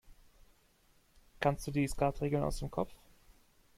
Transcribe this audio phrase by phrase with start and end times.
[1.39, 2.89] Kannst du die Skatregeln aus dem Kopf?